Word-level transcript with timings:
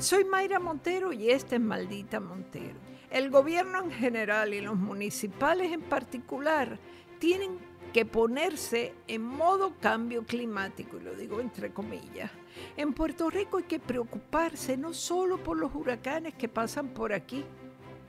Soy 0.00 0.24
Mayra 0.24 0.58
Montero 0.58 1.12
y 1.12 1.30
esta 1.30 1.56
es 1.56 1.60
Maldita 1.60 2.20
Montero. 2.20 2.78
El 3.10 3.28
gobierno 3.28 3.84
en 3.84 3.90
general 3.90 4.54
y 4.54 4.62
los 4.62 4.74
municipales 4.74 5.72
en 5.72 5.82
particular 5.82 6.78
tienen 7.18 7.58
que 7.92 8.06
ponerse 8.06 8.94
en 9.08 9.20
modo 9.20 9.74
cambio 9.78 10.24
climático, 10.24 10.96
y 10.96 11.02
lo 11.02 11.14
digo 11.14 11.38
entre 11.40 11.74
comillas. 11.74 12.30
En 12.78 12.94
Puerto 12.94 13.28
Rico 13.28 13.58
hay 13.58 13.64
que 13.64 13.78
preocuparse 13.78 14.78
no 14.78 14.94
solo 14.94 15.42
por 15.42 15.58
los 15.58 15.74
huracanes 15.74 16.32
que 16.34 16.48
pasan 16.48 16.88
por 16.88 17.12
aquí, 17.12 17.44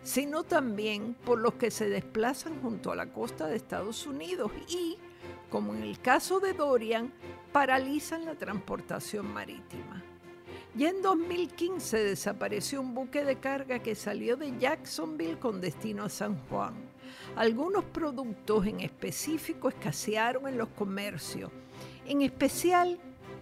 sino 0.02 0.44
también 0.44 1.14
por 1.26 1.40
los 1.40 1.56
que 1.56 1.72
se 1.72 1.90
desplazan 1.90 2.62
junto 2.62 2.94
a 2.94 2.96
la 2.96 3.12
costa 3.12 3.48
de 3.48 3.58
Estados 3.58 4.08
Unidos 4.08 4.50
y, 4.70 4.98
como 5.50 5.76
en 5.76 5.84
el 5.84 6.00
caso 6.00 6.40
de 6.40 6.54
Dorian, 6.54 7.12
paralizan 7.52 8.24
la 8.24 8.36
transportación 8.36 9.28
marítima. 9.34 10.06
Ya 10.74 10.88
en 10.88 11.02
2015 11.02 12.02
desapareció 12.02 12.80
un 12.80 12.94
buque 12.94 13.26
de 13.26 13.36
carga 13.36 13.80
que 13.80 13.94
salió 13.94 14.38
de 14.38 14.58
Jacksonville 14.58 15.38
con 15.38 15.60
destino 15.60 16.06
a 16.06 16.10
San 16.10 16.38
Juan. 16.48 16.76
Algunos 17.36 17.84
productos 17.84 18.66
en 18.66 18.80
específico 18.80 19.68
escasearon 19.68 20.48
en 20.48 20.58
los 20.58 20.70
comercios, 20.70 21.52
en 22.08 22.22
especial 22.22 22.98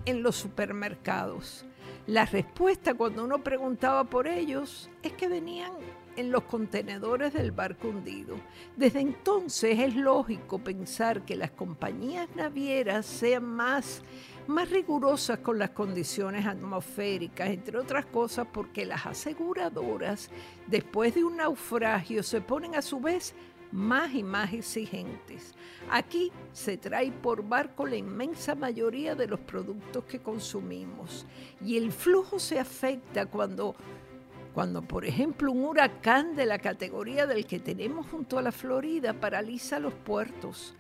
en 0.06 0.24
los 0.24 0.38
supermercados. 0.38 1.66
La 2.08 2.26
respuesta 2.26 2.96
cuando 2.96 3.24
uno 3.24 3.44
preguntaba 3.44 4.06
por 4.06 4.28
ellos 4.28 4.90
es 5.04 5.14
que 5.14 5.28
venían 5.28 5.74
en 6.16 6.32
los 6.32 6.44
contenedores 6.46 7.34
del 7.34 7.52
barco 7.52 7.90
hundido. 7.90 8.38
Desde 8.76 9.02
entonces 9.02 9.78
es 9.78 9.96
lógico 9.96 10.58
pensar 10.58 11.24
que 11.24 11.36
las 11.36 11.52
compañías 11.52 12.28
navieras 12.36 13.06
sean 13.06 13.46
más, 13.46 14.02
más 14.50 14.70
rigurosas 14.70 15.40
con 15.40 15.60
las 15.60 15.70
condiciones 15.70 16.46
atmosféricas, 16.46 17.50
entre 17.50 17.78
otras 17.78 18.06
cosas 18.08 18.48
porque 18.52 18.86
las 18.86 19.06
aseguradoras, 19.06 20.30
después 20.68 21.14
de 21.14 21.24
un 21.24 21.38
naufragio, 21.38 22.24
se 22.24 22.42
ponen 22.42 22.76
a 22.76 22.82
su 22.82 23.00
vez 23.00 23.36
más 23.72 24.14
y 24.14 24.24
más 24.24 24.52
exigentes. 24.52 25.54
Aquí 25.92 26.32
se 26.52 26.78
trae 26.78 27.12
por 27.12 27.48
barco 27.48 27.86
la 27.86 27.96
inmensa 27.96 28.56
mayoría 28.56 29.14
de 29.14 29.28
los 29.28 29.40
productos 29.40 30.04
que 30.06 30.20
consumimos 30.20 31.28
y 31.64 31.78
el 31.78 31.92
flujo 31.92 32.40
se 32.40 32.60
afecta 32.60 33.28
cuando 33.28 33.76
cuando, 34.54 34.82
por 34.82 35.06
ejemplo, 35.06 35.52
un 35.52 35.64
huracán 35.64 36.36
de 36.36 36.48
la 36.48 36.58
categoría 36.58 37.28
del 37.28 37.46
que 37.46 37.60
tenemos 37.60 38.08
junto 38.08 38.40
a 38.40 38.42
la 38.42 38.52
Florida 38.52 39.14
paraliza 39.14 39.80
los 39.80 39.94
puertos. 39.94 40.76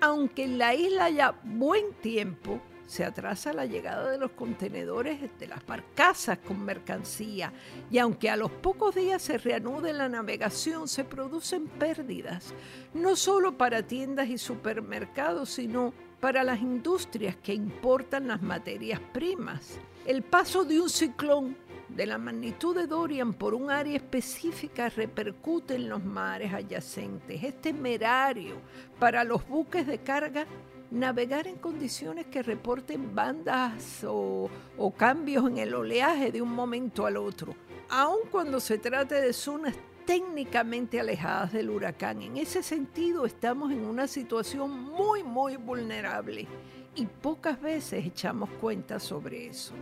Aunque 0.00 0.44
en 0.44 0.56
la 0.56 0.74
isla 0.74 1.04
haya 1.04 1.34
buen 1.44 1.92
tiempo, 2.00 2.60
se 2.92 3.06
atrasa 3.06 3.54
la 3.54 3.64
llegada 3.64 4.10
de 4.10 4.18
los 4.18 4.32
contenedores 4.32 5.18
de 5.38 5.46
las 5.46 5.64
barcazas 5.64 6.36
con 6.36 6.62
mercancía 6.62 7.50
y 7.90 7.96
aunque 7.96 8.28
a 8.28 8.36
los 8.36 8.50
pocos 8.50 8.94
días 8.94 9.22
se 9.22 9.38
reanude 9.38 9.94
la 9.94 10.10
navegación, 10.10 10.86
se 10.86 11.02
producen 11.02 11.68
pérdidas, 11.68 12.52
no 12.92 13.16
solo 13.16 13.56
para 13.56 13.82
tiendas 13.82 14.28
y 14.28 14.36
supermercados, 14.36 15.48
sino 15.48 15.94
para 16.20 16.44
las 16.44 16.60
industrias 16.60 17.34
que 17.36 17.54
importan 17.54 18.28
las 18.28 18.42
materias 18.42 19.00
primas. 19.14 19.78
El 20.04 20.20
paso 20.20 20.62
de 20.66 20.78
un 20.78 20.90
ciclón 20.90 21.56
de 21.88 22.04
la 22.04 22.18
magnitud 22.18 22.76
de 22.76 22.86
Dorian 22.86 23.32
por 23.32 23.54
un 23.54 23.70
área 23.70 23.96
específica 23.96 24.90
repercute 24.90 25.76
en 25.76 25.88
los 25.88 26.04
mares 26.04 26.52
adyacentes. 26.52 27.42
Es 27.42 27.58
temerario 27.62 28.56
para 28.98 29.24
los 29.24 29.48
buques 29.48 29.86
de 29.86 29.98
carga 29.98 30.46
navegar 30.92 31.46
en 31.46 31.56
condiciones 31.56 32.26
que 32.26 32.42
reporten 32.42 33.14
bandas 33.14 34.04
o, 34.06 34.50
cambios 34.96 35.48
en 35.48 35.56
el 35.56 35.74
oleaje 35.74 36.30
de 36.30 36.42
un 36.42 36.54
momento 36.54 37.06
al 37.06 37.16
otro, 37.16 37.56
aun 37.88 38.20
cuando 38.30 38.60
se 38.60 38.76
trate 38.76 39.14
de 39.14 39.32
zonas 39.32 39.74
técnicamente 40.04 41.00
alejadas 41.00 41.52
del 41.52 41.70
huracán. 41.70 42.20
En 42.20 42.36
ese 42.36 42.62
sentido 42.62 43.24
estamos 43.24 43.72
en 43.72 43.84
una 43.86 44.06
situación 44.06 44.70
muy, 44.70 45.22
muy 45.22 45.56
vulnerable 45.56 46.46
y 46.94 47.06
pocas 47.06 47.60
veces 47.60 48.04
echamos 48.04 48.50
cuenta 48.60 49.00
sobre 49.00 49.46
eso. 49.46 49.74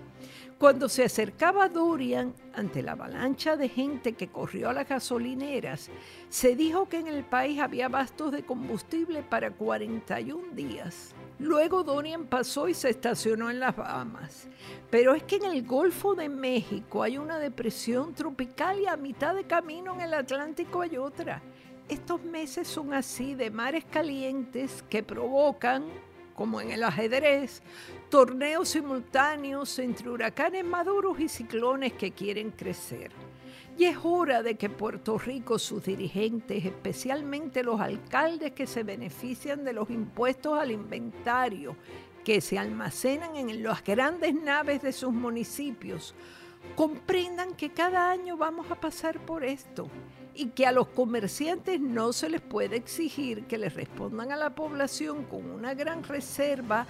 Cuando 0.59 0.89
se 0.89 1.05
acercaba 1.05 1.69
Dorian 1.69 2.35
ante 2.55 2.83
la 2.83 2.93
avalancha 2.93 3.57
de 3.57 3.69
gente 3.69 4.13
que 4.13 4.29
corrió 4.29 4.69
a 4.69 4.75
las 4.75 4.89
gasolineras, 4.89 5.91
se 6.29 6.55
dijo 6.55 6.89
que 6.89 6.99
en 6.99 7.09
el 7.09 7.25
país 7.25 7.59
había 7.61 7.89
bastos 7.89 8.31
de 8.33 8.45
combustible 8.45 9.23
para 9.23 9.51
41 9.51 10.53
días. 10.53 11.15
Luego 11.39 11.83
Dorian 11.83 12.27
pasó 12.27 12.69
y 12.69 12.75
se 12.75 12.91
estacionó 12.91 13.51
en 13.51 13.59
las 13.59 13.75
Bahamas. 13.75 14.49
Pero 14.91 15.15
es 15.15 15.23
que 15.23 15.37
en 15.37 15.45
el 15.45 15.67
Golfo 15.67 16.15
de 16.15 16.29
México 16.29 17.03
hay 17.03 17.17
una 17.17 17.39
depresión 17.39 18.15
tropical 18.15 18.79
y 18.79 18.87
a 18.87 18.99
mitad 18.99 19.35
de 19.35 19.45
camino 19.45 19.95
en 19.95 20.03
el 20.03 20.13
Atlántico 20.13 20.83
hay 20.83 20.99
otra. 20.99 21.41
Estos 21.89 22.23
meses 22.23 22.69
son 22.69 22.93
así 22.93 23.35
de 23.35 23.51
mares 23.51 23.87
calientes 23.87 24.85
que 24.91 25.03
provocan 25.03 25.87
como 26.41 26.63
en 26.63 26.71
el 26.71 26.85
ajedrez, 26.85 27.61
torneos 28.09 28.71
simultáneos 28.71 29.79
entre 29.79 30.09
huracanes 30.09 30.65
maduros 30.65 31.21
y 31.21 31.29
ciclones 31.29 31.93
que 31.93 32.13
quieren 32.13 32.51
crecer. 32.51 33.11
Y 33.77 33.85
es 33.85 33.99
hora 34.03 34.43
de 34.43 34.55
que 34.55 34.71
Puerto 34.71 35.19
Rico, 35.19 35.59
sus 35.59 35.85
dirigentes, 35.85 36.65
especialmente 36.65 37.63
los 37.63 37.79
alcaldes 37.79 38.53
que 38.53 38.67
se 38.67 38.85
benefician 38.85 39.67
de 39.67 39.75
los 39.75 39.91
impuestos 39.91 40.59
al 40.59 40.71
inventario 40.71 41.77
que 42.25 42.41
se 42.41 42.59
almacenan 42.59 43.37
en 43.37 43.63
las 43.63 43.85
grandes 43.85 44.33
naves 44.33 44.81
de 44.81 44.95
sus 44.95 45.13
municipios, 45.13 46.15
comprendan 46.75 47.53
que 47.53 47.69
cada 47.69 48.11
año 48.11 48.39
vamos 48.39 48.71
a 48.71 48.81
pasar 48.81 49.21
por 49.27 49.45
esto 49.45 49.91
y 50.35 50.47
que 50.47 50.67
a 50.67 50.73
los 50.73 50.89
comerciantes 50.89 51.81
no 51.81 52.13
se 52.13 52.29
les 52.29 52.41
puede 52.41 52.77
exigir 52.77 53.45
que 53.45 53.59
les 53.59 53.75
respondan 53.75 54.33
a 54.33 54.37
la 54.37 54.55
población 54.55 55.25
con 55.25 55.51
una 55.51 55.75
gran 55.75 56.03
reserva 56.03 56.87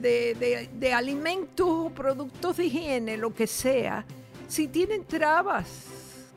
de, 0.00 0.92
alimentos 0.94 1.66
o 1.68 1.90
productos 1.90 2.56
de 2.56 2.66
higiene, 2.66 3.16
lo 3.16 3.34
que 3.34 3.46
sea, 3.46 4.04
si 4.48 4.68
tienen 4.68 5.04
trabas 5.04 5.86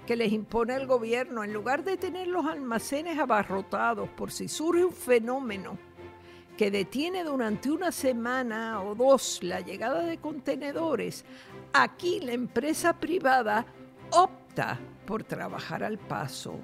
que 0.08 0.16
les 0.16 0.32
impone 0.32 0.76
el 0.76 0.88
gobierno, 0.88 1.44
en 1.44 1.54
lugar 1.54 1.84
de 1.84 1.98
tener 1.98 2.28
los 2.28 2.46
almacenes 2.46 3.20
abarrotados 3.20 4.10
por 4.10 4.32
si 4.32 4.48
surge 4.48 4.84
un 4.84 4.94
fenómeno 4.94 5.78
que 6.58 6.72
detiene 6.72 7.24
durante 7.24 7.70
una 7.72 7.92
semana 7.92 8.82
o 8.84 8.96
dos 8.96 9.40
la 9.44 9.62
llegada 9.62 10.04
de 10.04 10.18
contenedores, 10.18 11.24
aquí 11.74 12.20
la 12.22 12.34
empresa 12.34 12.94
privada 12.94 13.66
opta 14.12 14.80
por 15.10 15.24
trabajar 15.24 15.84
al 15.84 15.98
paso, 15.98 16.60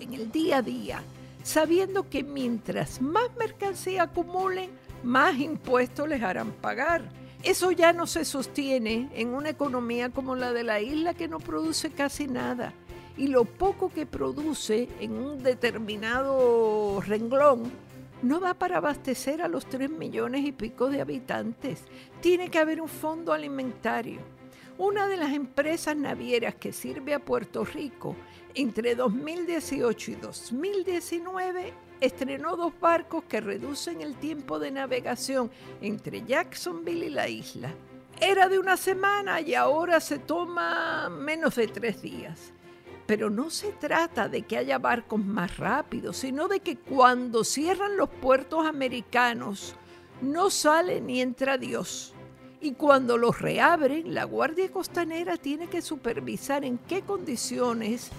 en 0.00 0.14
el 0.14 0.32
día 0.32 0.56
a 0.56 0.62
día, 0.62 1.02
sabiendo 1.42 2.08
que 2.08 2.24
mientras 2.24 3.02
más 3.02 3.28
mercancía 3.38 4.04
acumulen, 4.04 4.70
más 5.02 5.38
impuestos 5.38 6.08
les 6.08 6.22
harán 6.22 6.50
pagar. 6.50 7.02
Eso 7.42 7.72
ya 7.72 7.92
no 7.92 8.06
se 8.06 8.24
sostiene 8.24 9.10
en 9.12 9.34
una 9.34 9.50
economía 9.50 10.08
como 10.08 10.34
la 10.34 10.54
de 10.54 10.64
la 10.64 10.80
isla 10.80 11.12
que 11.12 11.28
no 11.28 11.40
produce 11.40 11.90
casi 11.90 12.26
nada. 12.26 12.72
Y 13.18 13.26
lo 13.26 13.44
poco 13.44 13.90
que 13.90 14.06
produce 14.06 14.88
en 14.98 15.12
un 15.12 15.42
determinado 15.42 17.02
renglón 17.02 17.70
no 18.22 18.40
va 18.40 18.54
para 18.54 18.78
abastecer 18.78 19.42
a 19.42 19.48
los 19.48 19.66
tres 19.66 19.90
millones 19.90 20.46
y 20.46 20.52
pico 20.52 20.88
de 20.88 21.02
habitantes. 21.02 21.82
Tiene 22.22 22.48
que 22.48 22.60
haber 22.60 22.80
un 22.80 22.88
fondo 22.88 23.34
alimentario. 23.34 24.39
Una 24.80 25.06
de 25.06 25.18
las 25.18 25.34
empresas 25.34 25.94
navieras 25.94 26.54
que 26.54 26.72
sirve 26.72 27.12
a 27.12 27.18
Puerto 27.18 27.66
Rico 27.66 28.16
entre 28.54 28.94
2018 28.94 30.12
y 30.12 30.14
2019 30.14 31.74
estrenó 32.00 32.56
dos 32.56 32.72
barcos 32.80 33.24
que 33.24 33.42
reducen 33.42 34.00
el 34.00 34.16
tiempo 34.16 34.58
de 34.58 34.70
navegación 34.70 35.50
entre 35.82 36.24
Jacksonville 36.24 37.04
y 37.04 37.10
la 37.10 37.28
isla. 37.28 37.74
Era 38.22 38.48
de 38.48 38.58
una 38.58 38.78
semana 38.78 39.42
y 39.42 39.52
ahora 39.52 40.00
se 40.00 40.18
toma 40.18 41.10
menos 41.10 41.56
de 41.56 41.68
tres 41.68 42.00
días. 42.00 42.54
Pero 43.06 43.28
no 43.28 43.50
se 43.50 43.72
trata 43.72 44.30
de 44.30 44.44
que 44.44 44.56
haya 44.56 44.78
barcos 44.78 45.22
más 45.22 45.58
rápidos, 45.58 46.16
sino 46.16 46.48
de 46.48 46.60
que 46.60 46.78
cuando 46.78 47.44
cierran 47.44 47.98
los 47.98 48.08
puertos 48.08 48.64
americanos 48.64 49.74
no 50.22 50.48
sale 50.48 51.02
ni 51.02 51.20
entra 51.20 51.58
Dios. 51.58 52.14
Y 52.60 52.72
cuando 52.72 53.16
los 53.16 53.40
reabren, 53.40 54.12
la 54.14 54.24
Guardia 54.24 54.70
Costanera 54.70 55.38
tiene 55.38 55.68
que 55.68 55.80
supervisar 55.80 56.64
en 56.64 56.76
qué 56.76 57.00
condiciones 57.00 58.10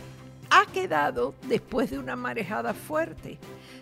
ha 0.49 0.65
quedado 0.65 1.35
después 1.47 1.91
de 1.91 1.99
una 1.99 2.15
marejada 2.15 2.73
fuerte. 2.73 3.37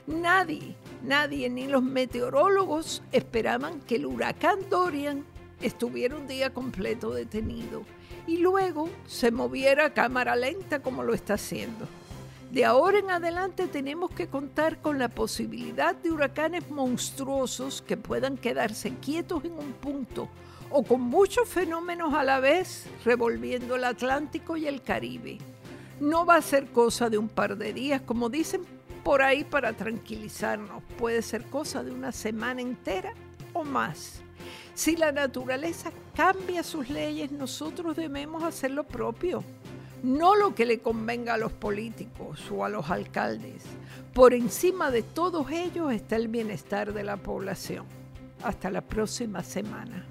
Nadie, 0.05 0.75
nadie, 1.03 1.49
ni 1.49 1.67
los 1.67 1.81
meteorólogos 1.81 3.01
esperaban 3.11 3.79
que 3.81 3.95
el 3.95 4.05
huracán 4.05 4.59
Dorian 4.69 5.23
estuviera 5.61 6.15
un 6.15 6.27
día 6.27 6.53
completo 6.53 7.13
detenido 7.13 7.83
y 8.27 8.37
luego 8.37 8.89
se 9.07 9.31
moviera 9.31 9.85
a 9.85 9.93
cámara 9.93 10.35
lenta 10.35 10.81
como 10.81 11.03
lo 11.03 11.13
está 11.13 11.35
haciendo. 11.35 11.87
De 12.51 12.65
ahora 12.65 12.97
en 12.97 13.11
adelante 13.11 13.67
tenemos 13.67 14.09
que 14.09 14.27
contar 14.27 14.81
con 14.81 14.97
la 14.97 15.07
posibilidad 15.07 15.95
de 15.95 16.11
huracanes 16.11 16.67
monstruosos 16.71 17.83
que 17.83 17.95
puedan 17.95 18.37
quedarse 18.37 18.95
quietos 18.95 19.45
en 19.45 19.53
un 19.53 19.73
punto 19.73 20.29
o 20.71 20.81
con 20.81 21.01
muchos 21.01 21.47
fenómenos 21.47 22.15
a 22.15 22.23
la 22.23 22.39
vez 22.39 22.87
revolviendo 23.05 23.75
el 23.75 23.83
Atlántico 23.83 24.57
y 24.57 24.65
el 24.65 24.81
Caribe. 24.81 25.37
No 25.99 26.25
va 26.25 26.37
a 26.37 26.41
ser 26.41 26.67
cosa 26.67 27.09
de 27.09 27.19
un 27.19 27.29
par 27.29 27.55
de 27.55 27.71
días, 27.71 28.01
como 28.01 28.29
dicen 28.29 28.61
por 29.03 29.21
ahí 29.21 29.43
para 29.43 29.73
tranquilizarnos, 29.73 30.81
puede 30.97 31.21
ser 31.21 31.45
cosa 31.45 31.83
de 31.83 31.91
una 31.91 32.11
semana 32.11 32.61
entera 32.61 33.13
o 33.53 33.63
más. 33.63 34.21
Si 34.73 34.95
la 34.95 35.11
naturaleza 35.11 35.91
cambia 36.15 36.63
sus 36.63 36.89
leyes, 36.89 37.31
nosotros 37.31 37.95
debemos 37.95 38.43
hacer 38.43 38.71
lo 38.71 38.85
propio, 38.85 39.43
no 40.03 40.35
lo 40.35 40.55
que 40.55 40.65
le 40.65 40.79
convenga 40.79 41.33
a 41.33 41.37
los 41.37 41.51
políticos 41.51 42.49
o 42.51 42.65
a 42.65 42.69
los 42.69 42.89
alcaldes. 42.89 43.63
Por 44.13 44.33
encima 44.33 44.91
de 44.91 45.03
todos 45.03 45.51
ellos 45.51 45.93
está 45.93 46.15
el 46.15 46.27
bienestar 46.27 46.93
de 46.93 47.03
la 47.03 47.17
población. 47.17 47.85
Hasta 48.43 48.69
la 48.69 48.81
próxima 48.81 49.43
semana. 49.43 50.05